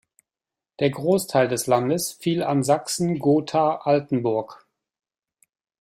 Der 0.79 0.89
Großteil 0.89 1.47
des 1.47 1.67
Landes 1.67 2.13
fiel 2.13 2.41
an 2.41 2.63
Sachsen-Gotha-Altenburg. 2.63 4.65